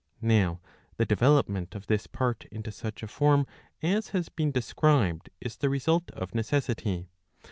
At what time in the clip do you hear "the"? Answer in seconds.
0.97-1.05, 5.57-5.69